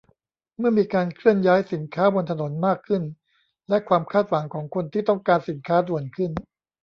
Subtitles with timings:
[0.57, 3.03] เมื่อมีการเคลื่อนย้ายสินค้าบนถนนมากขึ้น
[3.69, 6.31] และความคาดหวังของคนที่ต้องการสินค้าด่วนขึ้น